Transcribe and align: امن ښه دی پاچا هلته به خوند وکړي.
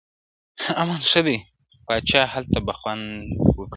امن 0.81 0.99
ښه 1.09 1.21
دی 1.25 1.37
پاچا 1.85 2.21
هلته 2.33 2.57
به 2.65 2.73
خوند 2.79 3.03
وکړي. 3.41 3.67